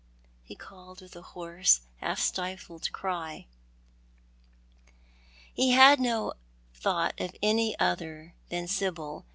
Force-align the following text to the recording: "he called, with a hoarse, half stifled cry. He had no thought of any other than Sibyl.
"he 0.43 0.55
called, 0.55 0.99
with 0.99 1.15
a 1.15 1.21
hoarse, 1.21 1.81
half 1.97 2.17
stifled 2.19 2.91
cry. 2.91 3.45
He 5.53 5.73
had 5.73 5.99
no 5.99 6.33
thought 6.73 7.13
of 7.19 7.35
any 7.43 7.77
other 7.77 8.33
than 8.49 8.67
Sibyl. 8.67 9.27